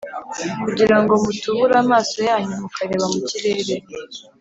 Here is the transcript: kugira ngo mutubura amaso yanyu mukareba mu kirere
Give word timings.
kugira 0.63 0.95
ngo 1.01 1.13
mutubura 1.23 1.75
amaso 1.83 2.17
yanyu 2.29 2.53
mukareba 2.61 3.05
mu 3.13 3.19
kirere 3.29 3.73